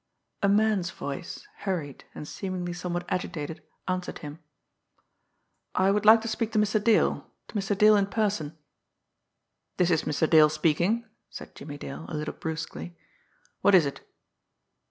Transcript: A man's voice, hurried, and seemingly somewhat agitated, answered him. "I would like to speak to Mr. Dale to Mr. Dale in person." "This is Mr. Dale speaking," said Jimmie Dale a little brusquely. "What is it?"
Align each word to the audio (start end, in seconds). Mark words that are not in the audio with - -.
A 0.41 0.49
man's 0.49 0.89
voice, 0.89 1.47
hurried, 1.57 2.05
and 2.15 2.27
seemingly 2.27 2.73
somewhat 2.73 3.05
agitated, 3.07 3.61
answered 3.87 4.17
him. 4.25 4.39
"I 5.75 5.91
would 5.91 6.05
like 6.05 6.21
to 6.21 6.27
speak 6.27 6.51
to 6.53 6.57
Mr. 6.57 6.83
Dale 6.83 7.29
to 7.49 7.55
Mr. 7.55 7.77
Dale 7.77 7.97
in 7.97 8.07
person." 8.07 8.57
"This 9.77 9.91
is 9.91 10.05
Mr. 10.05 10.27
Dale 10.27 10.49
speaking," 10.49 11.05
said 11.29 11.53
Jimmie 11.53 11.77
Dale 11.77 12.05
a 12.09 12.15
little 12.15 12.33
brusquely. 12.33 12.97
"What 13.61 13.75
is 13.75 13.85
it?" 13.85 14.01